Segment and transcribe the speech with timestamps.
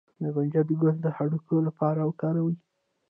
[0.21, 2.55] د کنجد ګل د هډوکو لپاره وکاروئ